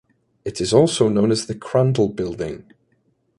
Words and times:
It 0.43 0.59
is 0.59 0.73
also 0.73 1.09
known 1.09 1.29
as 1.29 1.45
the 1.45 1.53
Crandall 1.53 2.09
Building. 2.09 2.73